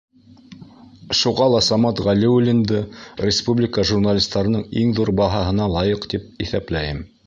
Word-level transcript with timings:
Шуға 1.19 1.49
ла 1.55 1.59
Самат 1.65 2.01
Ғәлиуллинды 2.07 2.81
республика 3.27 3.87
журналистарының 3.93 4.67
иң 4.85 4.99
ҙур 5.01 5.17
баһаһына 5.23 5.73
лайыҡ 5.79 6.13
тип 6.15 6.47
иҫәпләйем. 6.47 7.11